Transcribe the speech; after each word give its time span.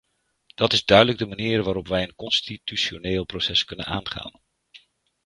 Dat 0.55 0.73
is 0.73 0.85
duidelijk 0.85 1.17
de 1.17 1.25
manier 1.27 1.63
waarop 1.63 1.87
wij 1.87 2.03
een 2.03 2.15
constitutioneel 2.15 3.23
proces 3.25 3.65
kunnen 3.65 3.85
aangaan. 3.85 4.41